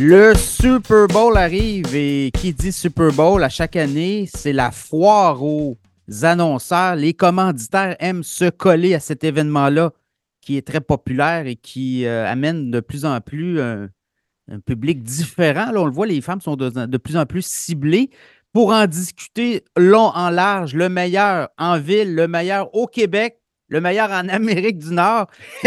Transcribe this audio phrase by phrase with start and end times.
[0.00, 5.42] Le Super Bowl arrive et qui dit Super Bowl à chaque année, c'est la foire
[5.42, 5.76] aux
[6.22, 6.94] annonceurs.
[6.94, 9.92] Les commanditaires aiment se coller à cet événement-là
[10.40, 13.88] qui est très populaire et qui euh, amène de plus en plus un,
[14.64, 15.72] public différent.
[15.72, 18.10] Là, on le voit, les femmes sont de, plus en plus ciblées
[18.52, 23.80] pour en discuter long en large, le meilleur en ville, le meilleur au Québec le
[23.80, 25.28] meilleur en Amérique du Nord,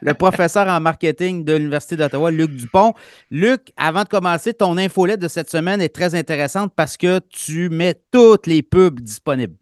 [0.00, 2.94] le professeur, en marketing de l'Université d'Ottawa, Luc Dupont.
[3.30, 7.68] Luc, avant de commencer, ton infolette de cette semaine est très intéressante parce que tu
[7.68, 9.56] mets toutes les pubs disponibles.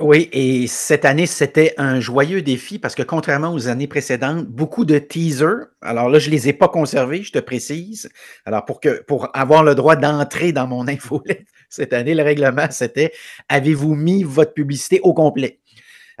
[0.00, 4.86] Oui, et cette année, c'était un joyeux défi parce que contrairement aux années précédentes, beaucoup
[4.86, 8.08] de teasers, alors là, je ne les ai pas conservés, je te précise.
[8.46, 13.12] Alors, pour, pour avoir le droit d'entrer dans mon infolette cette année, le règlement, c'était
[13.50, 15.60] avez-vous mis votre publicité au complet?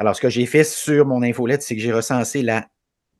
[0.02, 2.66] Alors, ce que j'ai fait sur mon infolette, c'est que j'ai recensé la.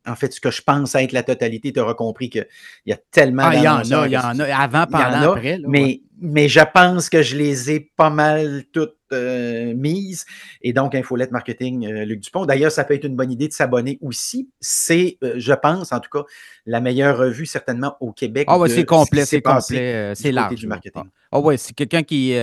[0.05, 2.45] En fait, ce que je pense être la totalité, tu auras compris qu'il
[2.85, 5.59] y a tellement ah, Il y en a, il y en a, avant, pendant, après.
[5.65, 10.25] mais, mais je pense que je les ai pas mal toutes euh, mises.
[10.61, 12.45] Et donc, Infolette Marketing, euh, Luc Dupont.
[12.45, 14.49] D'ailleurs, ça peut être une bonne idée de s'abonner aussi.
[14.59, 16.25] C'est, euh, je pense, en tout cas,
[16.65, 18.43] la meilleure revue certainement au Québec.
[18.49, 20.55] Ah, ouais, c'est complet, c'est complet, c'est large.
[20.55, 21.03] Du marketing.
[21.31, 22.35] Ah, ouais, c'est quelqu'un qui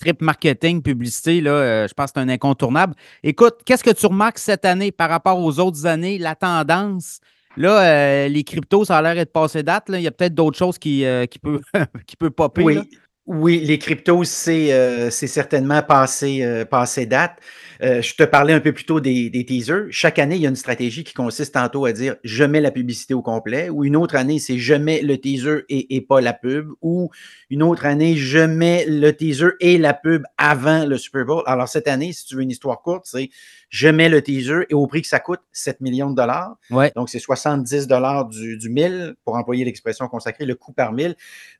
[0.00, 2.94] trip marketing, publicité, là, euh, je pense que c'est un incontournable.
[3.22, 7.20] Écoute, qu'est-ce que tu remarques cette année par rapport aux autres années, la tendance?
[7.56, 9.84] Là, euh, les cryptos, ça a l'air d'être passé date.
[9.88, 11.60] Il y a peut-être d'autres choses qui, euh, qui, peut,
[12.06, 12.62] qui peut popper.
[12.62, 12.78] Oui,
[13.26, 17.38] oui les cryptos, c'est certainement passé, passé date.
[17.82, 19.86] Euh, je te parlais un peu plus tôt des, teasers.
[19.90, 22.70] Chaque année, il y a une stratégie qui consiste tantôt à dire je mets la
[22.70, 26.32] publicité au complet, ou une autre année, c'est je mets le teaser et, pas la
[26.32, 27.10] pub, ou
[27.48, 31.42] une autre année, je mets le teaser et la pub avant le Super Bowl.
[31.46, 33.30] Alors cette année, si tu veux une histoire courte, c'est
[33.70, 36.56] je mets le teaser et au prix que ça coûte, 7 millions de dollars.
[36.96, 41.14] Donc, c'est 70 dollars du, du 1000, pour employer l'expression consacrée, le coût par 1000.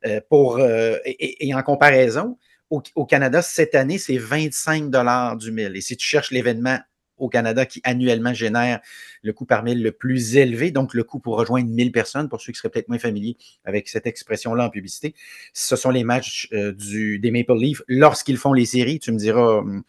[0.07, 2.37] Euh, pour, euh, et, en comparaison,
[2.71, 4.91] au, Canada, cette année, c'est 25
[5.37, 5.77] du mille.
[5.77, 6.79] Et si tu cherches l'événement
[7.21, 8.81] au Canada qui annuellement génère
[9.23, 12.41] le coût par mille le plus élevé, donc le coût pour rejoindre 1000 personnes, pour
[12.41, 15.15] ceux qui seraient peut-être moins familiers avec cette expression-là en publicité,
[15.53, 18.99] ce sont les matchs euh, du, des Maple Leafs lorsqu'ils font les séries.
[18.99, 19.83] Tu me diras, hum,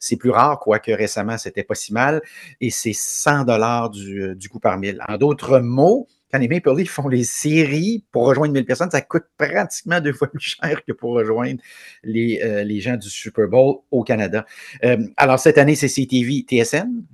[0.00, 2.20] c'est plus rare, quoique récemment, c'était pas si mal,
[2.60, 5.00] et c'est 100 dollars du, euh, du coût par mille.
[5.08, 9.00] En d'autres mots, quand les Maple Leafs font les séries pour rejoindre 1000 personnes, ça
[9.00, 11.60] coûte pratiquement deux fois plus cher que pour rejoindre
[12.02, 14.44] les, euh, les gens du Super Bowl au Canada.
[14.82, 17.04] Euh, alors, cette année, c'est CTV TSN.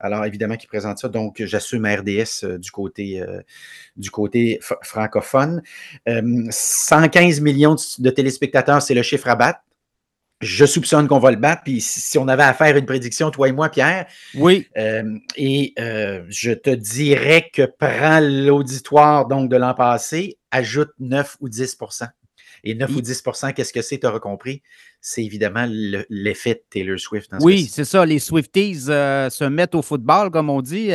[0.00, 1.10] Alors, évidemment, qui présente ça.
[1.10, 3.22] Donc, j'assume RDS euh, du côté,
[3.94, 5.60] du côté francophone.
[6.06, 9.60] 115 millions de téléspectateurs, c'est le chiffre à battre
[10.42, 11.62] je soupçonne qu'on va le battre.
[11.64, 14.06] Puis si on avait à faire une prédiction, toi et moi, Pierre.
[14.34, 14.66] Oui.
[14.76, 21.36] Euh, et euh, je te dirais que prends l'auditoire donc de l'an passé, ajoute 9
[21.40, 22.08] ou 10%
[22.64, 24.62] Et 9 ou 10% qu'est-ce que c'est, tu auras compris?
[25.00, 27.30] C'est évidemment l'effet de Taylor Swift.
[27.40, 28.04] oui, c'est ça.
[28.04, 30.90] Les Swifties euh, se mettent au football, comme on dit.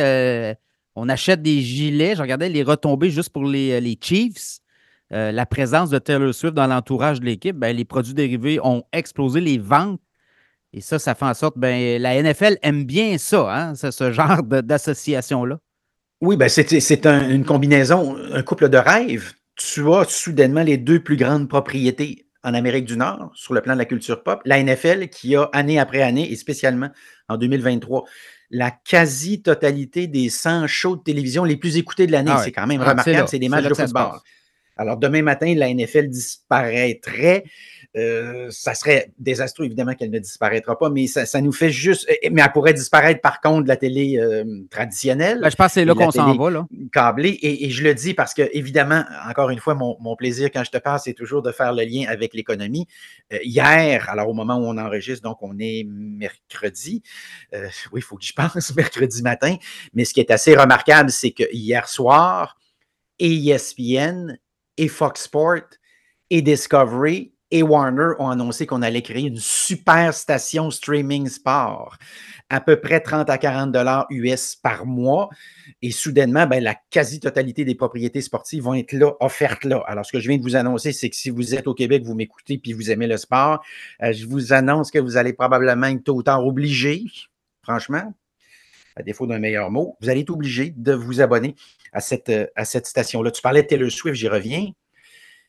[0.94, 2.16] on achète des gilets.
[2.16, 4.60] Je regardais les retombées juste pour les, les Chiefs.
[5.12, 8.82] Euh, la présence de Taylor Swift dans l'entourage de l'équipe, ben, les produits dérivés ont
[8.92, 10.00] explosé les ventes.
[10.74, 14.42] Et ça, ça fait en sorte, ben, la NFL aime bien ça, hein, ce genre
[14.42, 15.58] d'association-là.
[16.20, 19.32] Oui, ben c'est une combinaison, un couple de rêves.
[19.54, 23.74] Tu as soudainement les deux plus grandes propriétés en Amérique du Nord sur le plan
[23.74, 24.40] de la culture pop.
[24.44, 26.90] La NFL qui a année après année, et spécialement
[27.28, 28.04] en 2023,
[28.50, 32.32] la quasi-totalité des 100 shows de télévision les plus écoutés de l'année.
[32.34, 34.18] Ah c'est quand même ah, remarquable, c'est des matchs de football.
[34.78, 37.44] Alors, demain matin, la NFL disparaîtrait.
[37.96, 42.08] Euh, ça serait désastreux, évidemment, qu'elle ne disparaîtra pas, mais ça, nous fait juste.
[42.30, 45.40] Mais elle pourrait disparaître, par contre, de la télé euh, traditionnelle.
[45.40, 46.50] Ben, je pense que c'est là qu'on s'en va.
[46.50, 46.66] Là.
[46.92, 47.38] Câblée.
[47.42, 50.78] Et, je le dis parce que, évidemment, encore une fois, mon, plaisir quand je te
[50.78, 52.86] parle, c'est toujours de faire le lien avec l'économie.
[53.32, 57.02] Euh, hier, alors au moment où on enregistre, donc on est mercredi.
[57.52, 57.60] oui,
[57.96, 59.56] il faut que je pense, mercredi matin.
[59.94, 62.56] Mais ce qui est assez remarquable, c'est que hier soir,
[63.18, 64.38] ESPN
[64.78, 65.60] et Fox Sport
[66.30, 71.96] et Discovery et Warner ont annoncé qu'on allait créer une super station streaming sport,
[72.50, 75.30] à peu près 30 à 40 dollars US par mois.
[75.80, 79.82] Et soudainement, ben, la quasi-totalité des propriétés sportives vont être là, offertes là.
[79.86, 82.02] Alors, ce que je viens de vous annoncer, c'est que si vous êtes au Québec,
[82.04, 83.64] vous m'écoutez puis vous aimez le sport,
[84.02, 87.04] euh, je vous annonce que vous allez probablement être tôt ou tard obligé,
[87.62, 88.12] franchement,
[88.94, 91.54] à défaut d'un meilleur mot, vous allez être obligé de vous abonner
[91.92, 93.30] à cette, euh, à cette station-là.
[93.30, 94.66] Tu parlais de Taylor Swift, j'y reviens.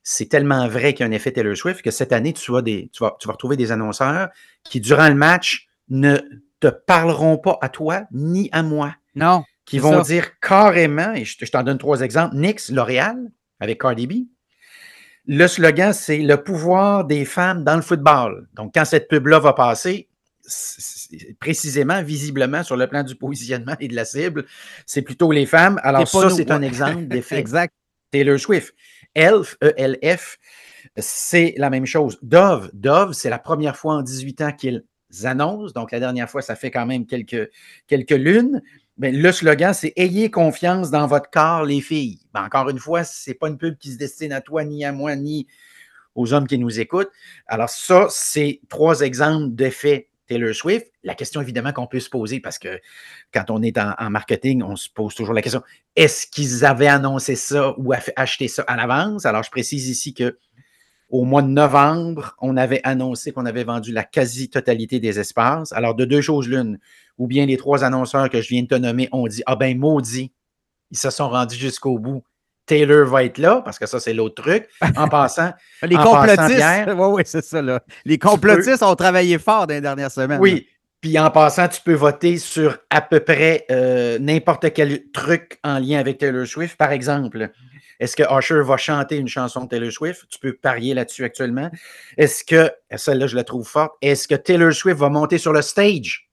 [0.03, 2.89] C'est tellement vrai qu'il y a un effet Taylor Swift que cette année, tu, des,
[2.93, 4.29] tu, vas, tu vas retrouver des annonceurs
[4.63, 6.17] qui, durant le match, ne
[6.59, 8.95] te parleront pas à toi ni à moi.
[9.15, 9.43] Non.
[9.65, 13.17] Qui vont dire carrément, et je, t'en donne trois exemples, Nix, L'Oréal,
[13.59, 14.13] avec Cardi B.
[15.27, 18.47] Le slogan, c'est le pouvoir des femmes dans le football.
[18.53, 20.08] Donc, quand cette pub-là va passer,
[21.39, 24.45] précisément, visiblement, sur le plan du positionnement et de la cible,
[24.85, 25.79] c'est plutôt les femmes.
[25.83, 27.37] Alors, ça, c'est un exemple d'effet.
[27.37, 27.73] exact.
[28.11, 28.73] Taylor Swift.
[29.15, 30.37] Elf, E-L-F,
[30.97, 32.17] c'est la même chose.
[32.21, 34.83] Dove, Dove, c'est la première fois en 18 ans qu'ils
[35.23, 35.73] annoncent.
[35.73, 37.49] Donc, la dernière fois, ça fait quand même quelques,
[37.87, 38.61] quelques lunes.
[38.97, 42.19] Mais le slogan, c'est Ayez confiance dans votre corps, les filles.
[42.33, 44.83] Ben, encore une fois, ce n'est pas une pub qui se destine à toi, ni
[44.83, 45.47] à moi, ni
[46.15, 47.11] aux hommes qui nous écoutent.
[47.47, 50.87] Alors, ça, c'est trois exemples d'effets Taylor Swift.
[51.03, 52.79] La question, évidemment, qu'on peut se poser, parce que
[53.33, 55.61] quand on est en, marketing, on se pose toujours la question
[55.95, 59.25] est-ce qu'ils avaient annoncé ça ou acheté ça à l'avance?
[59.25, 60.37] Alors, je précise ici que
[61.09, 65.73] au mois de novembre, on avait annoncé qu'on avait vendu la quasi-totalité des espaces.
[65.73, 66.77] Alors, de deux choses l'une,
[67.17, 69.77] ou bien les trois annonceurs que je viens de te nommer ont dit Ah ben,
[69.77, 70.31] maudit,
[70.91, 72.23] ils se sont rendus jusqu'au bout.
[72.69, 74.69] Taylor va être là, parce que ça, c'est l'autre truc.
[74.95, 75.51] En passant.
[75.81, 76.63] les complotistes.
[76.87, 77.63] Oui, oui, c'est ça.
[77.63, 77.81] Là.
[78.05, 80.39] Les complotistes ont travaillé fort dans les dernières semaines.
[80.39, 80.67] Oui.
[81.01, 85.79] Puis en passant, tu peux voter sur à peu près euh, n'importe quel truc en
[85.79, 86.77] lien avec Taylor Swift.
[86.77, 87.49] Par exemple,
[87.99, 90.27] est-ce que Usher va chanter une chanson de Taylor Swift?
[90.29, 91.71] Tu peux parier là-dessus actuellement.
[92.17, 95.63] Est-ce que, celle-là, je la trouve forte, est-ce que Taylor Swift va monter sur le
[95.63, 96.29] stage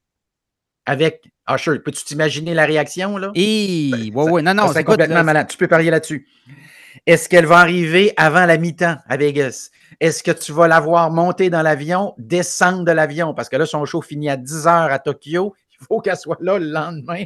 [0.84, 1.78] avec Usher?
[1.78, 3.30] Peux-tu t'imaginer la réaction, là?
[3.34, 4.72] Oui, oui, non, non.
[4.72, 5.48] C'est complètement malade.
[5.48, 6.26] Tu peux parier là-dessus.
[7.06, 9.70] Est-ce qu'elle va arriver avant la mi-temps à Vegas?
[10.00, 13.32] Est-ce que tu vas la voir monter dans l'avion, descendre de l'avion?
[13.32, 15.54] Parce que là, son show finit à 10 heures à Tokyo.
[15.80, 17.24] Il faut qu'elle soit là le lendemain.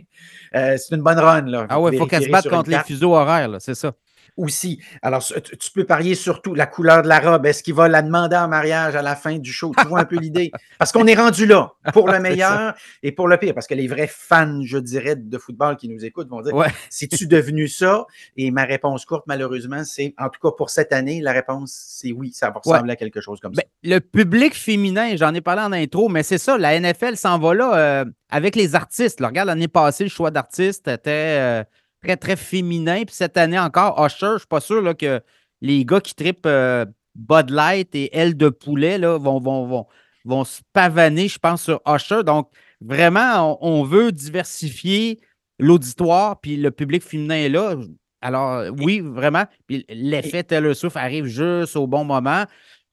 [0.56, 1.42] Euh, c'est une bonne run.
[1.42, 1.66] Là.
[1.68, 3.92] Ah oui, il faut qu'elle se batte contre les fuseaux horaires, c'est ça
[4.40, 4.80] aussi.
[5.02, 7.46] Alors, tu peux parier surtout la couleur de la robe.
[7.46, 9.72] Est-ce qu'il va la demander en mariage à la fin du show?
[9.78, 10.50] Tu vois un peu l'idée?
[10.78, 13.54] Parce qu'on est rendu là, pour le meilleur et pour le pire.
[13.54, 16.54] Parce que les vrais fans, je dirais, de football qui nous écoutent vont dire
[16.88, 18.06] C'est-tu devenu ça?
[18.36, 22.12] Et ma réponse courte, malheureusement, c'est en tout cas pour cette année, la réponse, c'est
[22.12, 23.62] oui, ça ressemble à quelque chose comme ça.
[23.62, 27.38] Ben, le public féminin, j'en ai parlé en intro, mais c'est ça, la NFL s'en
[27.38, 29.20] va là euh, avec les artistes.
[29.22, 31.10] regarde, l'année passée, le choix d'artistes était.
[31.38, 31.64] Euh,
[32.02, 33.04] très, très féminin.
[33.04, 35.20] Puis cette année encore, Usher, je ne suis pas sûr là, que
[35.60, 39.86] les gars qui tripent euh, Bud Light et Aile de poulet là, vont, vont, vont,
[40.24, 42.22] vont se pavaner, je pense, sur Usher.
[42.24, 42.50] Donc,
[42.80, 45.20] vraiment, on, veut diversifier
[45.58, 47.76] l'auditoire, puis le public féminin est là.
[48.22, 49.44] Alors, oui, vraiment.
[49.66, 52.44] Puis l'effet Taylor Swift arrive juste au bon moment.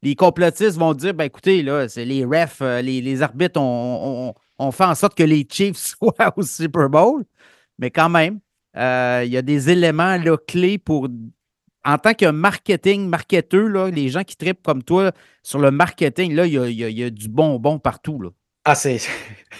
[0.01, 4.33] Les complotistes vont dire ben écoutez, là, c'est les refs, euh, les, les arbitres ont,
[4.71, 7.25] fait en sorte que les Chiefs soient au Super Bowl.
[7.79, 8.39] Mais quand même,
[8.77, 11.07] euh, il y a des éléments là, clés pour.
[11.85, 16.35] En tant que marketing, marketeur, là, les gens qui tripent comme toi sur le marketing,
[16.35, 18.21] là, il y a, du bonbon partout.
[18.21, 18.29] Là.
[18.65, 18.99] Ah, c'est,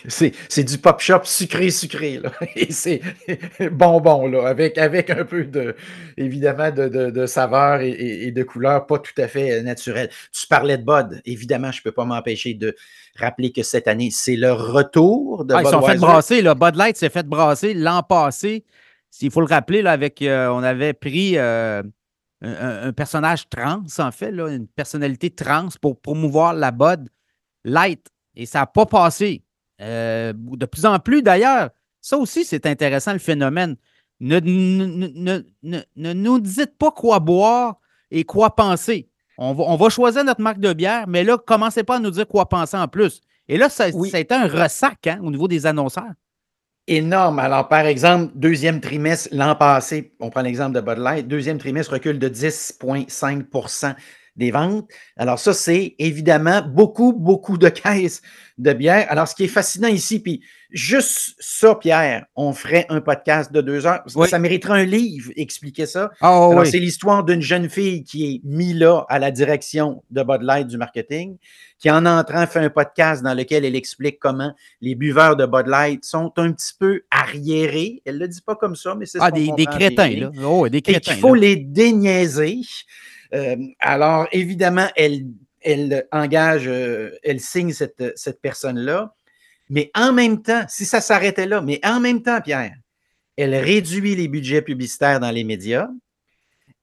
[0.09, 2.19] c'est, du pop shop sucré, sucré.
[2.21, 2.33] Là.
[2.57, 2.99] Et c'est
[3.71, 5.73] bonbon, là, avec, avec un peu de,
[6.17, 10.09] évidemment, de, de, saveur et, de couleur pas tout à fait naturelle.
[10.33, 11.21] Tu parlais de Bud.
[11.23, 12.75] Évidemment, je ne peux pas m'empêcher de
[13.15, 16.41] rappeler que cette année, c'est le retour de ah, Ils sont fait brasser.
[16.41, 16.55] Là.
[16.55, 18.65] Bud Light s'est fait brasser l'an passé.
[19.21, 21.83] Il faut le rappeler, là, avec, euh, on avait pris euh,
[22.41, 27.09] un, personnage trans, en fait, là, une personnalité trans pour promouvoir la Bud
[27.63, 28.07] Light.
[28.35, 29.43] Et ça n'a pas passé.
[29.81, 31.69] Euh, de plus en plus, d'ailleurs,
[32.01, 33.75] ça aussi, c'est intéressant, le phénomène.
[34.19, 39.09] Ne, ne, nous dites pas quoi boire et quoi penser.
[39.37, 42.09] On va, on va, choisir notre marque de bière, mais là, commencez pas à nous
[42.09, 43.21] dire quoi penser en plus.
[43.47, 46.13] Et là, ça, a été un ressac hein, au niveau des annonceurs
[46.87, 47.39] énorme.
[47.39, 51.93] Alors, par exemple, deuxième trimestre l'an passé, on prend l'exemple de Bud Light, deuxième trimestre
[51.93, 53.43] recule de 10,5
[54.37, 54.87] des ventes.
[55.17, 58.21] Alors, ça, c'est évidemment beaucoup, beaucoup de caisses
[58.57, 59.05] de bière.
[59.09, 60.41] Alors, ce qui est fascinant ici, puis
[60.71, 64.03] juste ça, Pierre, on ferait un podcast de deux heures.
[64.27, 66.11] Ça mériterait un livre, expliquer ça.
[66.21, 70.41] Ah, c'est l'histoire d'une jeune fille qui est mise là à la direction de Bud
[70.41, 71.37] Light du marketing,
[71.79, 75.67] qui en entrant fait un podcast dans lequel elle explique comment les buveurs de Bud
[75.67, 78.01] Light sont un petit peu arriérés.
[78.05, 80.31] Elle ne le dit pas comme ça, mais c'est ah, des, des, crétins, là.
[80.43, 80.97] Oh, des crétins.
[80.97, 82.61] Et qu'il faut les déniaiser.
[83.33, 85.25] Euh, alors, évidemment, elle
[85.67, 89.13] elle engage, euh, elle signe cette, cette personne-là.
[89.69, 92.73] Mais en même temps, si ça s'arrêtait là, mais en même temps, Pierre,
[93.35, 95.89] elle réduit les budgets publicitaires dans les médias.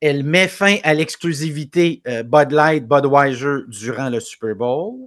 [0.00, 5.06] Elle met fin à l'exclusivité euh, Bud Light, Budweiser durant le Super Bowl.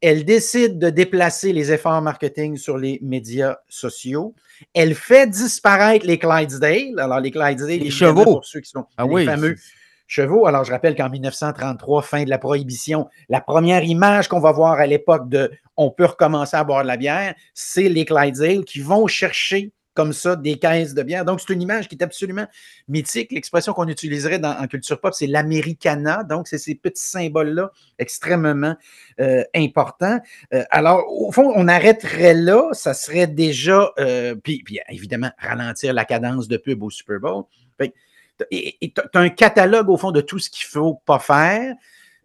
[0.00, 4.34] Elle décide de déplacer les efforts marketing sur les médias sociaux.
[4.72, 6.98] Elle fait disparaître les Clydesdale.
[6.98, 9.56] Alors, les Clydesdale, les chevaux, pour ceux qui sont ah les fameux
[10.06, 10.46] chevaux.
[10.46, 14.74] Alors, je rappelle qu'en 1933, fin de la prohibition, la première image qu'on va voir
[14.74, 18.80] à l'époque de on peut recommencer à boire de la bière, c'est les Clydesdale qui
[18.80, 21.24] vont chercher comme ça des caisses de bière.
[21.24, 22.46] Donc, c'est une image qui est absolument
[22.86, 23.32] mythique.
[23.32, 26.22] L'expression qu'on utiliserait dans, en culture pop, c'est l'americana.
[26.22, 28.76] Donc, c'est ces petits symboles-là extrêmement
[29.20, 30.20] euh, importants.
[30.52, 32.68] Euh, alors, au fond, on arrêterait là.
[32.72, 37.44] Ça serait déjà, euh, puis, évidemment, ralentir la cadence de pub au Super Bowl.
[38.50, 41.74] Tu as un catalogue, au fond, de tout ce qu'il ne faut pas faire.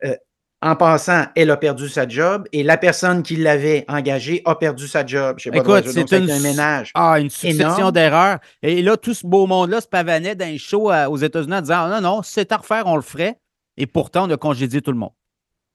[0.04, 0.16] Euh,
[0.64, 4.88] en passant, elle a perdu sa job et la personne qui l'avait engagée a perdu
[4.88, 5.38] sa job.
[5.40, 6.92] Je sais Écoute, c'est un ménage.
[6.94, 8.38] Ah, une succession d'erreurs.
[8.62, 11.88] Et là, tout ce beau monde-là se pavanait d'un show euh, aux États-Unis en disant
[11.88, 13.40] non, non, c'est à refaire, on le ferait.
[13.78, 15.14] Et pourtant, on a congédié tout le monde.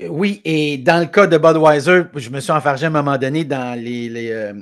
[0.00, 3.44] Oui, et dans le cas de Budweiser, je me suis enfargé à un moment donné
[3.44, 4.52] dans les, euh,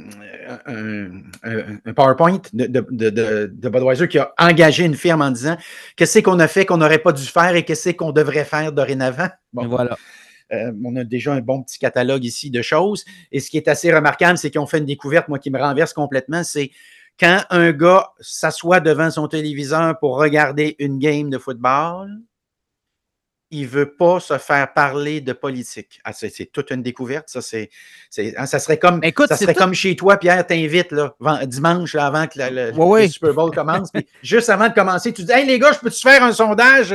[0.65, 5.57] un, PowerPoint de, de, Budweiser qui a engagé une firme en disant
[5.97, 9.29] qu'est-ce qu'on a fait qu'on n'aurait pas dû faire et qu'est-ce qu'on devrait faire dorénavant.
[9.53, 9.67] Bon.
[9.67, 9.97] Voilà.
[10.53, 13.05] Euh, on a déjà un bon petit catalogue ici de choses.
[13.33, 15.59] Et ce qui est assez remarquable, c'est qu'ils ont fait une découverte, moi, qui me
[15.59, 16.71] renverse complètement, c'est
[17.19, 22.21] quand un gars s'assoit devant son téléviseur pour regarder une game de football,
[23.55, 26.01] il veut pas se faire parler de politique.
[26.05, 27.29] Ah, c'est, toute une découverte.
[27.29, 27.71] Ça, c'est,
[28.37, 31.15] hein, ça serait comme, ça serait comme chez toi, Pierre t'invite là,
[31.47, 33.91] dimanche avant que le, Super Bowl commence.
[34.23, 36.95] juste avant de commencer, tu dis Hey les gars, je peux-tu faire un sondage?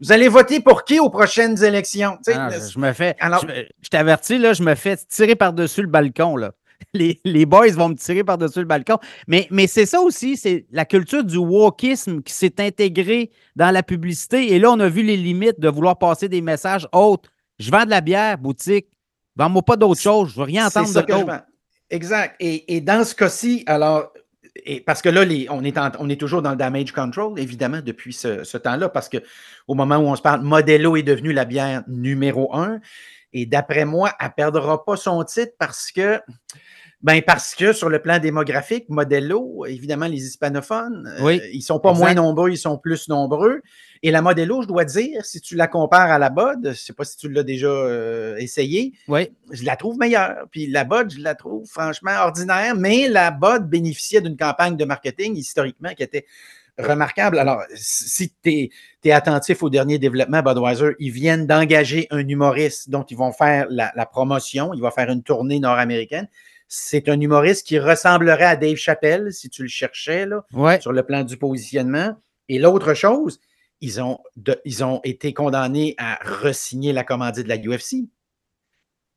[0.00, 2.18] Vous allez voter pour qui aux prochaines élections?
[2.26, 3.14] Ah, je me fais.
[3.20, 6.36] je, je t'avertis, là, je me fais tirer par-dessus le balcon.
[6.36, 6.52] Là.
[7.24, 8.98] les, boys vont me tirer par-dessus le balcon.
[9.26, 13.82] Mais, mais c'est ça aussi, c'est la culture du wokisme qui s'est intégrée dans la
[13.82, 14.52] publicité.
[14.52, 17.30] Et là, on a vu les limites de vouloir passer des messages autres.
[17.58, 18.88] Je vends de la bière, boutique.
[19.36, 20.30] Vends-moi pas d'autre chose.
[20.30, 21.40] Je veux rien entendre de.
[21.90, 22.36] Exact.
[22.40, 24.12] Et, dans ce cas-ci, alors,
[24.86, 28.88] parce que là, on, est toujours dans le damage control, évidemment, depuis ce, ce temps-là,
[28.88, 32.80] parce qu'au moment où on se parle, Modelo est devenu la bière numéro un.
[33.32, 36.20] Et d'après moi, elle ne perdra pas son titre parce que
[37.02, 41.80] ben parce que sur le plan démographique, Modelo, évidemment, les hispanophones, euh, ils ne sont
[41.80, 43.62] pas moins nombreux, ils sont plus nombreux.
[44.02, 46.74] Et la Modelo, je dois dire, si tu la compares à la Bud, je ne
[46.74, 49.30] sais pas si tu l'as déjà euh, essayé, oui.
[49.50, 50.46] je la trouve meilleure.
[50.50, 54.84] Puis la Bud, je la trouve franchement ordinaire, mais la Bud bénéficiait d'une campagne de
[54.84, 56.26] marketing historiquement qui était
[56.76, 57.38] remarquable.
[57.38, 58.70] Alors, si tu
[59.04, 63.66] es, attentif au dernier développement, Budweiser, ils viennent d'engager un humoriste dont ils vont faire
[63.70, 66.28] la, la promotion, il va faire une tournée nord-américaine.
[66.72, 70.44] C'est un humoriste qui ressemblerait à Dave Chappelle, si tu le cherchais, là,
[70.80, 72.16] sur le plan du positionnement.
[72.48, 73.40] Et l'autre chose,
[73.80, 74.20] ils ont,
[74.64, 78.08] ils ont été condamnés à resigner la commandite de la UFC,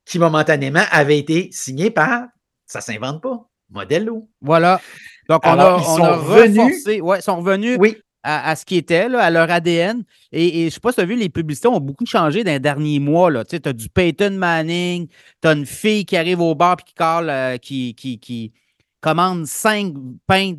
[0.03, 2.23] qui momentanément avait été signée par,
[2.65, 4.27] ça s'invente pas, Modelo.
[4.41, 4.81] Voilà.
[5.29, 9.21] Donc, on a, ils sont revenus, ouais, sont revenus oui à, ce qui était, là,
[9.21, 10.03] à leur ADN.
[10.31, 12.51] Et, je ne sais pas si tu as vu, les publicités ont beaucoup changé dans
[12.51, 13.43] les derniers mois.
[13.45, 15.07] Tu as du Peyton Manning,
[15.41, 18.53] tu as une fille qui arrive au bar et qui, euh, qui, qui, qui,
[19.01, 19.93] commande cinq
[20.25, 20.53] pains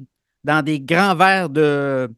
[0.44, 2.10] dans des grands verres de,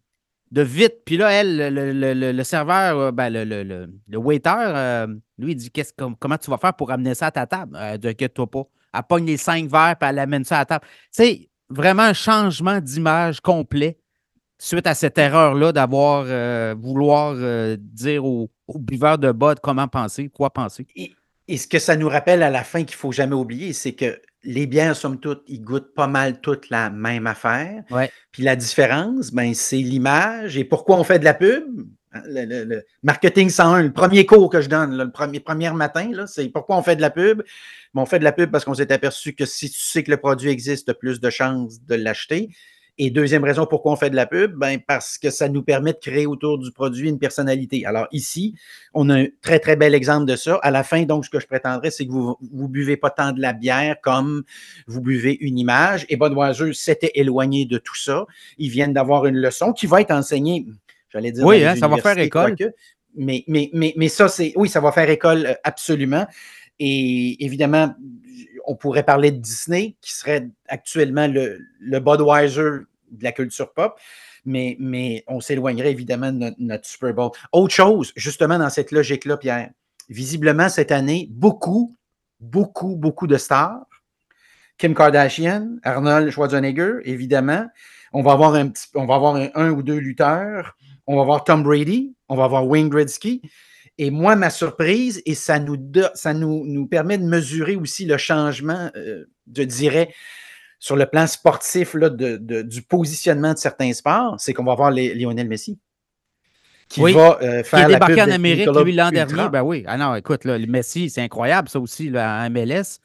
[0.51, 1.05] de vite.
[1.05, 5.07] Puis là, elle, le, serveur, euh, ben, le, waiter, euh,
[5.39, 5.71] lui, il dit
[6.19, 7.77] comment tu vas faire pour amener ça à ta table?
[7.77, 8.65] Euh, T'inquiète-toi pas.
[8.93, 10.91] Elle pogne les cinq verres et elle amène ça à ta table.
[11.11, 13.99] C'est vraiment un changement d'image complet
[14.59, 20.29] suite à cette erreur-là d'avoir euh, vouloir euh, dire aux, buveurs de bud comment penser,
[20.29, 20.87] quoi penser?
[20.97, 21.13] Et,
[21.57, 24.21] ce que ça nous rappelle à la fin qu'il ne faut jamais oublier, c'est que
[24.43, 27.85] les bières, somme toute, ils goûtent pas mal toute la même affaire.
[28.33, 30.57] Puis la différence, ben, c'est l'image.
[30.57, 31.87] Et pourquoi on fait de la pub?
[32.13, 36.49] Hein, le, marketing 101, le premier cours que je donne, le premier, premier matin, c'est
[36.49, 37.43] pourquoi on fait de la pub?
[37.95, 40.11] Ben, on fait de la pub parce qu'on s'est aperçu que si tu sais que
[40.11, 42.51] le produit existe, tu as plus de chances de l'acheter.
[42.99, 45.93] Et deuxième raison pourquoi on fait de la pub, ben parce que ça nous permet
[45.93, 47.85] de créer autour du produit une personnalité.
[47.85, 48.55] Alors ici,
[48.95, 50.59] on a un très, très bel exemple de ça.
[50.63, 53.33] À la fin, donc, ce que je prétendrais, c'est que vous ne buvez pas tant
[53.33, 54.45] de la bière comme
[54.87, 56.07] vous buvez une image.
[56.09, 58.25] Et Budweiser s'était éloigné de tout ça.
[58.57, 60.67] Ils viennent d'avoir une leçon qui va être enseignée,
[61.11, 61.45] j'allais dire.
[61.45, 62.57] Oui, hein, ça va faire école.
[63.15, 64.55] mais, mais, mais, mais ça, c'est.
[64.57, 66.27] Oui, ça va faire école euh, absolument.
[66.79, 67.95] Et évidemment,
[68.67, 71.61] on pourrait parler de Disney, qui serait actuellement le,
[72.01, 73.99] Budweiser de la culture pop,
[74.45, 77.31] mais, on s'éloignerait évidemment de notre, Super Bowl.
[77.53, 79.71] Autre chose, justement, dans cette logique-là, Pierre,
[80.09, 81.97] visiblement, cette année, beaucoup,
[82.41, 83.87] beaucoup, beaucoup de stars.
[84.79, 87.67] Kim Kardashian, Arnold Schwarzenegger, évidemment.
[88.13, 90.77] On va avoir un, petit, on va avoir un, ou deux lutteurs.
[91.07, 92.15] On va avoir Tom Brady.
[92.29, 93.43] On va avoir Wayne Gretzky.
[93.99, 95.77] Et moi, ma surprise, et ça nous,
[96.15, 99.25] ça nous, nous permet de mesurer aussi le changement, euh,
[99.55, 100.11] je dirais,
[100.79, 104.91] sur le plan sportif là, de, du positionnement de certains sports, c'est qu'on va voir
[104.91, 105.79] les, Lionel Messi.
[106.89, 109.49] Qui va euh, faire qui est débarqué en Amérique, lui, l'an dernier.
[109.51, 109.83] Ben oui.
[109.89, 113.01] Ah non, écoute, là, le Messi, c'est incroyable, ça aussi, là, en MLS.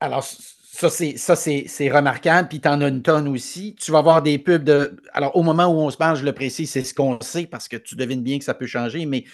[0.00, 3.74] Alors, Ça, c'est remarquable, puis tu en as une tonne aussi.
[3.80, 4.96] Tu vas avoir des pubs de.
[5.14, 7.66] Alors, au moment où on se parle, je le précise, c'est ce qu'on sait parce
[7.68, 9.24] que tu devines bien que ça peut changer, mais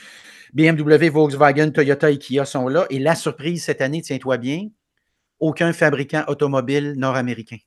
[0.54, 2.86] BMW, Volkswagen, Toyota et Kia sont là.
[2.88, 4.68] Et la surprise cette année, tiens-toi bien,
[5.40, 7.58] aucun fabricant automobile nord-américain.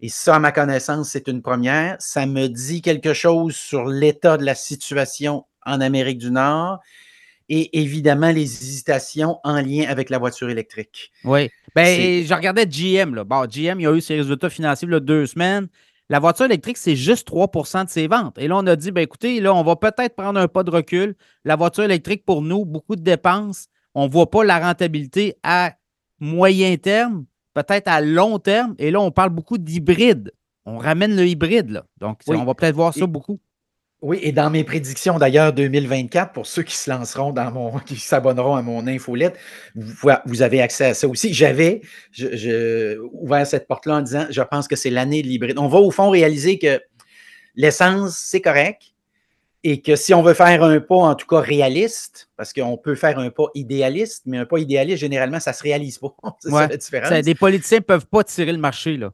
[0.00, 1.96] Et ça, à ma connaissance, c'est une première.
[2.00, 6.80] Ça me dit quelque chose sur l'état de la situation en Amérique du Nord
[7.48, 11.12] et évidemment les hésitations en lien avec la voiture électrique.
[11.24, 11.50] Oui.
[11.74, 13.14] Ben, je regardais GM.
[13.14, 13.24] Là.
[13.24, 15.68] Bon, GM, il a eu ses résultats financiers il deux semaines.
[16.08, 18.38] La voiture électrique, c'est juste 3% de ses ventes.
[18.38, 20.70] Et là, on a dit, ben, écoutez, là, on va peut-être prendre un pas de
[20.70, 21.16] recul.
[21.44, 23.66] La voiture électrique, pour nous, beaucoup de dépenses.
[23.94, 25.74] On ne voit pas la rentabilité à
[26.20, 28.74] moyen terme, peut-être à long terme.
[28.78, 30.32] Et là, on parle beaucoup d'hybride.
[30.64, 31.70] On ramène le hybride.
[31.70, 31.84] Là.
[31.98, 33.40] Donc, on va peut-être voir ça beaucoup.
[34.06, 37.96] Oui, et dans mes prédictions d'ailleurs 2024, pour ceux qui se lanceront dans mon, qui
[37.96, 39.36] s'abonneront à mon infolette,
[39.74, 41.34] vous, vous, avez accès à ça aussi.
[41.34, 41.80] J'avais
[42.12, 45.58] je, ouvert cette porte-là en disant, je pense que c'est l'année de l'hybride.
[45.58, 46.80] On va au fond réaliser que
[47.56, 48.94] l'essence, c'est correct
[49.64, 52.94] et que si on veut faire un pas, en tout cas réaliste, parce qu'on peut
[52.94, 56.14] faire un pas idéaliste, mais un pas idéaliste, généralement, ça ne se réalise pas.
[56.38, 57.24] c'est ça la différence.
[57.24, 59.12] des politiciens ne peuvent pas tirer le marché, là.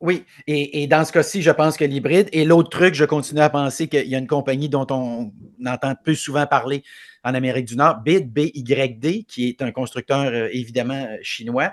[0.00, 2.28] Oui, et, dans ce cas-ci, je pense que l'hybride.
[2.32, 5.32] Et l'autre truc, je continue à penser qu'il y a une compagnie dont on
[5.66, 6.82] entend peu souvent parler
[7.24, 11.72] en Amérique du Nord, BID, BYD, qui est un constructeur euh, évidemment euh, chinois.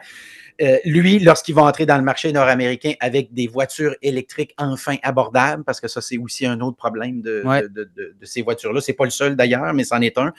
[0.62, 5.65] Euh, lui, lorsqu'il va entrer dans le marché nord-américain avec des voitures électriques enfin abordables,
[5.65, 7.44] parce que ça, c'est aussi un autre problème de,
[8.22, 8.80] ces voitures-là.
[8.80, 10.32] Ce n'est pas le seul d'ailleurs, mais c'en est un.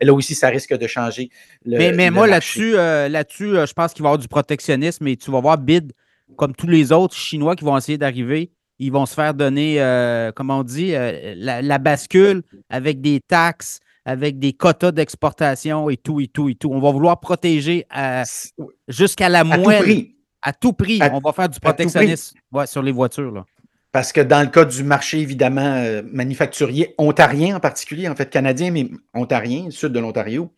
[0.00, 1.28] là aussi, ça risque de changer.
[1.66, 5.16] Le, mais, mais moi, là-dessus, là-dessus, je pense qu'il va y avoir du protectionnisme et
[5.16, 5.92] tu vas voir BID
[6.36, 10.32] comme tous les autres Chinois qui vont essayer d'arriver, ils vont se faire donner, euh,
[10.34, 16.20] comment on dit, euh, la, bascule avec des taxes, avec des quotas d'exportation et tout,
[16.20, 16.70] et tout, et tout.
[16.70, 17.86] On va vouloir protéger
[18.88, 20.06] jusqu'à la moelle.
[20.42, 21.00] À tout prix.
[21.12, 23.32] on va faire du protectionnisme sur les voitures.
[23.32, 23.44] Là.
[23.96, 28.28] Parce que dans le cas du marché, évidemment, euh, manufacturier, ontarien en particulier, en fait
[28.28, 30.52] canadien, mais ontarien, sud de l'Ontario,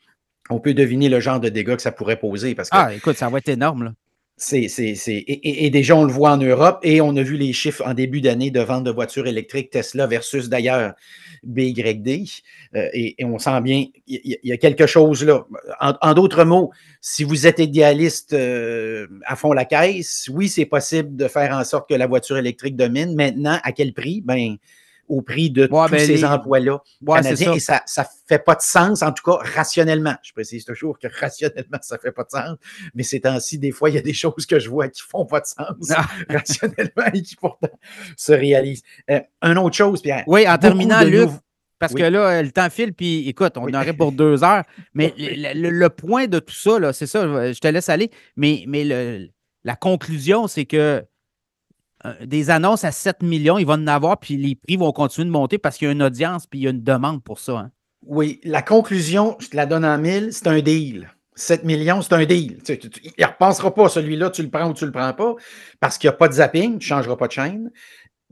[0.51, 2.57] on peut deviner le genre de dégâts que ça pourrait poser.
[2.57, 3.85] Parce que, ah, écoute, ça va être énorme.
[3.85, 3.93] Là.
[4.41, 7.83] C'est, c'est, et, déjà, on le voit en Europe et on a vu les chiffres
[7.85, 10.95] en début d'année de vente de voitures électriques Tesla versus d'ailleurs
[11.43, 12.25] BYD.
[12.77, 15.45] Euh, et, on sent bien, il y, a quelque chose là.
[15.81, 16.71] En, d'autres mots,
[17.01, 21.65] si vous êtes idéaliste euh, à fond la caisse, oui, c'est possible de faire en
[21.65, 23.17] sorte que la voiture électrique domine.
[23.17, 24.21] Maintenant, à quel prix?
[24.21, 24.57] Ben,
[25.09, 27.55] au prix de tous ben, ces emplois-là canadiens.
[27.55, 30.15] Et ça ne fait pas de sens, en tout cas rationnellement.
[30.23, 32.57] Je précise toujours que rationnellement, ça ne fait pas de sens.
[32.95, 35.09] Mais ces temps-ci, des fois, il y a des choses que je vois qui ne
[35.09, 36.07] font pas de sens ah.
[36.29, 37.69] rationnellement et qui pourtant
[38.17, 38.83] se réalisent.
[39.11, 40.25] Euh, une autre chose, Pierre.
[40.27, 41.31] Oui, en terminant, Luc,
[41.79, 44.65] parce que là, le temps file, puis écoute, on aurait pour deux heures.
[44.95, 48.11] Mais le, point de tout ça, c'est ça, je te laisse aller.
[48.37, 48.85] Mais, mais
[49.65, 51.05] la conclusion, c'est que
[52.25, 55.33] des annonces à 7 millions, ils vont en avoir, puis les prix vont continuer de
[55.33, 57.59] monter parce qu'il y a une audience, puis il y a une demande pour ça.
[57.59, 57.71] Hein.
[58.07, 61.11] Oui, la conclusion, je te la donne en mille, c'est un deal.
[61.35, 62.59] 7 millions, c'est un deal.
[62.69, 65.35] il ne repensera pas, celui-là, tu le prends ou tu ne le prends pas,
[65.81, 67.71] parce qu'il n'y a pas de zapping, tu ne changeras pas de chaîne.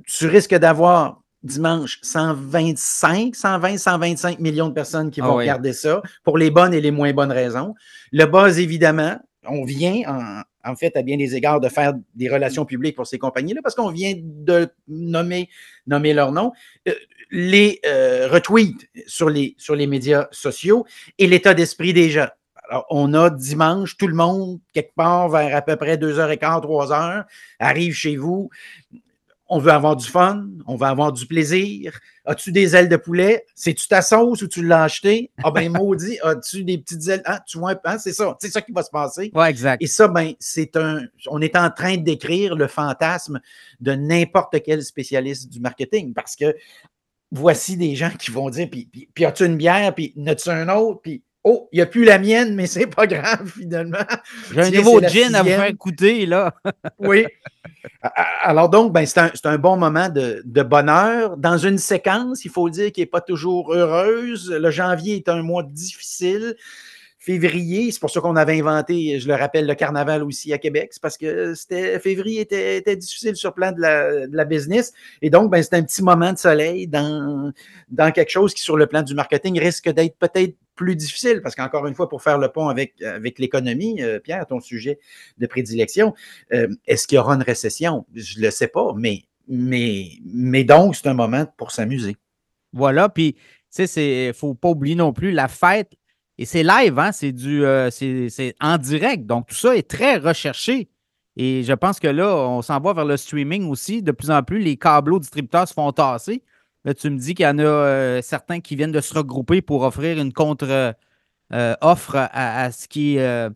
[0.07, 6.03] Tu risques d'avoir dimanche 125, 120, 125 millions de personnes qui ah vont regarder ça
[6.25, 7.75] pour les bonnes et les moins bonnes raisons.
[8.13, 12.29] Le buzz, évidemment, on vient en, en fait, à bien des égards, de faire des
[12.29, 15.49] relations publiques pour ces compagnies-là, parce qu'on vient de nommer,
[15.87, 16.53] leur nom,
[16.89, 16.93] euh,
[17.31, 20.87] les euh, retweets sur les, sur les médias sociaux
[21.19, 22.29] et l'état d'esprit des gens.
[22.69, 27.25] Alors, on a dimanche, tout le monde, quelque part vers à peu près 2h15, 3h,
[27.61, 28.51] arrive chez vous
[29.49, 31.99] on veut avoir du fun, on veut avoir du plaisir.
[32.25, 33.45] As-tu des ailes de poulet?
[33.55, 35.31] C'est-tu ta sauce ou tu l'as acheté?
[35.43, 37.23] Ah ben maudit, as-tu des petites ailes?
[37.25, 39.31] Ah, tu vois, hein, c'est ça, c'est ça qui va se passer.
[39.35, 39.83] Oui, exact.
[39.83, 41.03] Et ça, ben, c'est un.
[41.29, 43.41] On est en train de décrire le fantasme
[43.81, 46.57] de n'importe quel spécialiste du marketing parce que
[47.31, 51.01] voici des gens qui vont dire, puis, puis, as-tu une bière, puis n'as-tu un autre,
[51.03, 54.05] puis Oh, il n'y a plus la mienne, mais c'est pas grave finalement.
[54.53, 56.53] J'ai un nouveau gin à vous faire écouter, là.
[56.99, 57.25] oui.
[58.43, 61.37] Alors donc, ben, c'est un, bon moment de, bonheur.
[61.37, 64.51] Dans une séquence, il faut dire, qui n'est pas toujours heureuse.
[64.51, 66.57] Le janvier est un mois difficile
[67.27, 67.91] février.
[67.91, 70.93] C'est pour ça qu'on avait inventé, je le rappelle, le carnaval aussi à Québec.
[71.03, 73.81] Parce que c'était février était, difficile sur le plan de
[74.37, 74.93] la, business.
[75.23, 77.53] Et donc, ben, c'est un petit moment de soleil dans,
[78.15, 81.43] quelque chose qui, sur le plan du marketing, risque d'être peut-être plus difficile.
[81.43, 85.01] Parce qu'encore une fois, pour faire le pont avec, avec l'économie, euh, Pierre, ton sujet
[85.39, 86.15] de prédilection,
[86.53, 88.07] euh, est-ce qu'il y aura une récession?
[88.15, 92.17] Je ne le sais pas, mais, mais, mais donc, c'est un moment pour s'amuser.
[92.73, 93.35] Voilà, puis,
[93.75, 95.91] tu sais, il ne faut pas oublier non plus la fête
[96.39, 97.13] et c'est live, hein?
[97.13, 99.27] c'est du euh, c'est en direct.
[99.27, 100.89] Donc, tout ça est très recherché.
[101.37, 104.03] Et je pense que là, on s'en va vers le streaming aussi.
[104.03, 106.43] De plus en plus, les câbleaux distributeurs se font tasser.
[106.85, 109.63] Là, tu me dis qu'il y en a euh, certains qui viennent de se regrouper
[109.63, 110.95] pour offrir une contre-offre
[111.51, 113.51] à, ce qui est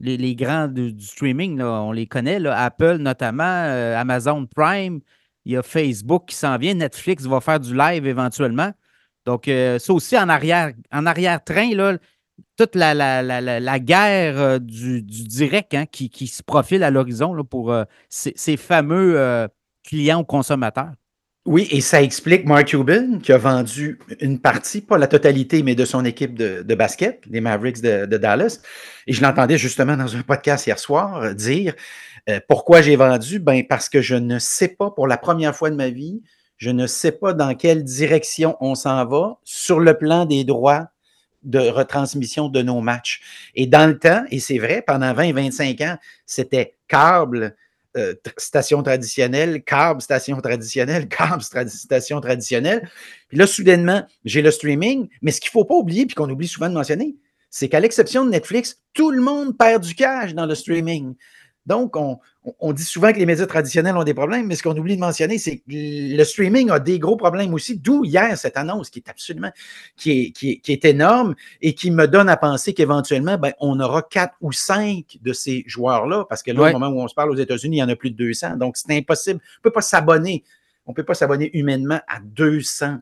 [0.00, 1.60] les, grands du, streaming.
[1.62, 3.42] on les connaît, Apple notamment,
[3.96, 5.00] Amazon Prime.
[5.46, 6.74] Il y a Facebook qui s'en vient.
[6.74, 8.72] Netflix va faire du live éventuellement.
[9.24, 11.98] Donc, ça aussi en arrière, en arrière-train, là,
[12.56, 18.56] toute la, guerre euh, du, direct hein, qui, se profile à l'horizon pour euh, ces,
[18.56, 19.46] fameux euh,
[19.84, 20.92] clients ou consommateurs.
[21.44, 25.76] Oui, et ça explique Mark Cuban qui a vendu une partie, pas la totalité, mais
[25.76, 28.60] de son équipe de, basket, les Mavericks de, Dallas.
[29.06, 31.74] Et je l'entendais justement dans un podcast hier soir dire
[32.48, 33.38] pourquoi j'ai vendu?
[33.38, 36.20] Ben parce que je ne sais pas, pour la première fois de ma vie,
[36.56, 40.88] je ne sais pas dans quelle direction on s'en va sur le plan des droits
[41.46, 43.22] de retransmission de nos matchs.
[43.54, 47.56] Et dans le temps, et c'est vrai, pendant 20 25 ans, c'était câble,
[47.96, 52.90] euh, station traditionnelle, câble, station traditionnelle, câble, station traditionnelle.
[53.28, 56.28] Puis là, soudainement, j'ai le streaming, mais ce qu'il ne faut pas oublier, puis qu'on
[56.28, 57.16] oublie souvent de mentionner,
[57.48, 61.14] c'est qu'à l'exception de Netflix, tout le monde perd du cash dans le streaming.
[61.66, 64.94] Donc, on, dit souvent que les médias traditionnels ont des problèmes, mais ce qu'on oublie
[64.94, 68.88] de mentionner, c'est que le streaming a des gros problèmes aussi, d'où hier cette annonce
[68.88, 69.50] qui est absolument,
[69.96, 74.02] qui est, qui est, énorme et qui me donne à penser qu'éventuellement, ben, on aura
[74.02, 77.30] quatre ou cinq de ces joueurs-là, parce que là, au moment où on se parle
[77.30, 79.40] aux États-Unis, il y en a plus de 200, donc c'est impossible.
[79.40, 80.44] On ne peut pas s'abonner.
[80.86, 82.98] On ne peut pas s'abonner humainement à 200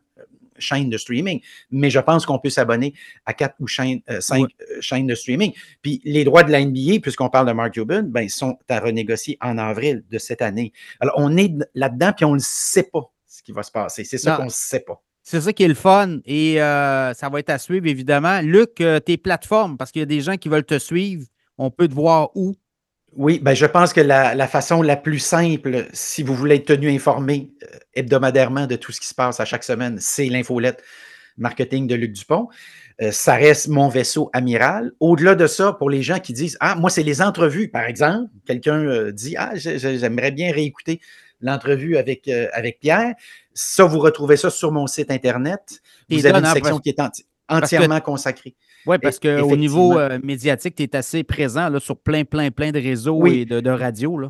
[0.64, 2.94] chaîne de streaming, mais je pense qu'on peut s'abonner
[3.26, 4.46] à quatre ou cinq euh, euh,
[4.80, 5.52] chaînes de streaming.
[5.82, 9.38] Puis les droits de la NBA, puisqu'on parle de Mark Cuban, ben, sont à renégocier
[9.40, 10.72] en avril de cette année.
[11.00, 14.04] Alors, on est là-dedans, puis on ne sait pas ce qui va se passer.
[14.04, 15.00] C'est ça qu'on ne sait pas.
[15.22, 18.40] C'est ça qui est le fun et euh, ça va être à suivre, évidemment.
[18.42, 21.88] Luc, tes plateformes, parce qu'il y a des gens qui veulent te suivre, on peut
[21.88, 22.54] te voir où?
[23.16, 26.90] Oui, ben je pense que la, façon la plus simple, si vous voulez être tenu
[26.90, 30.82] informé euh, hebdomadairement de tout ce qui se passe à chaque semaine, c'est l'infolette
[31.36, 32.48] marketing de Luc Dupont.
[33.02, 34.92] Euh, ça reste mon vaisseau amiral.
[35.00, 38.30] Au-delà de ça, pour les gens qui disent Ah, moi, c'est les entrevues, par exemple.
[38.46, 41.00] Quelqu'un euh, dit Ah, j'aimerais bien réécouter
[41.40, 43.14] l'entrevue avec, avec Pierre.
[43.52, 45.82] Ça, vous retrouvez ça sur mon site Internet.
[46.08, 47.00] Vous avez une section qui est
[47.48, 48.54] entièrement consacrée.
[48.86, 52.70] Oui, parce qu'au niveau euh, médiatique, tu es assez présent là, sur plein, plein, plein
[52.70, 54.20] de réseaux et de, de radios.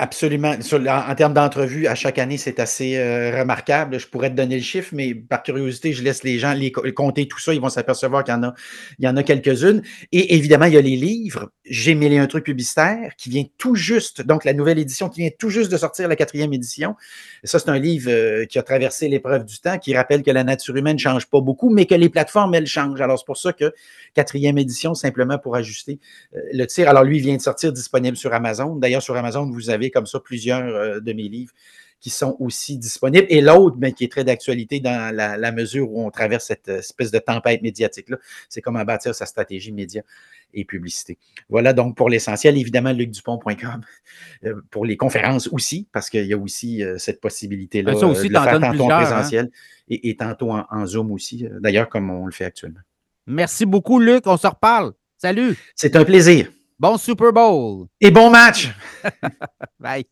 [0.00, 0.52] Absolument.
[0.52, 3.98] en, termes d'entrevue, à chaque année, c'est assez euh, remarquable.
[3.98, 7.26] Je pourrais te donner le chiffre, mais par curiosité, je laisse les gens les, compter
[7.26, 7.52] tout ça.
[7.52, 9.82] Ils vont s'apercevoir qu'il y en a, a quelques-unes.
[10.12, 11.50] Et évidemment, il y a les livres.
[11.64, 15.30] J'ai mêlé un truc publicitaire qui vient tout juste, donc la nouvelle édition qui vient
[15.36, 16.94] tout juste de sortir, la quatrième édition.
[17.42, 20.44] ça, c'est un livre euh, qui a traversé l'épreuve du temps, qui rappelle que la
[20.44, 23.00] nature humaine ne change pas beaucoup, mais que les plateformes, elles changent.
[23.00, 23.72] Alors, c'est pour ça que
[24.14, 25.98] quatrième édition, simplement pour ajuster
[26.36, 26.88] euh, le tir.
[26.88, 28.76] Alors, lui, il vient de sortir disponible sur Amazon.
[28.76, 31.52] D'ailleurs, sur Amazon, vous avez comme ça plusieurs euh, de mes livres
[32.00, 33.26] qui sont aussi disponibles.
[33.28, 36.68] Et l'autre, mais ben, qui est très d'actualité dans la, mesure où on traverse cette
[36.68, 40.02] espèce de tempête médiatique-là, c'est comment bâtir sa stratégie média
[40.54, 41.18] et publicité.
[41.48, 42.56] Voilà donc pour l'essentiel.
[42.56, 43.80] Évidemment, lucdupont.com
[44.44, 48.34] euh, pour les conférences aussi, parce qu'il y a aussi euh, cette possibilité-là aussi, de
[48.34, 49.02] le faire tantôt en hein?
[49.02, 49.50] présentiel
[49.88, 52.80] et, tantôt en Zoom aussi, d'ailleurs, comme on le fait actuellement.
[53.26, 54.26] Merci beaucoup, Luc.
[54.26, 54.92] On se reparle.
[55.16, 55.56] Salut.
[55.74, 56.50] C'est un plaisir.
[56.78, 57.88] Bon Super Bowl.
[58.00, 58.68] Et bon match.
[59.80, 60.04] Bye.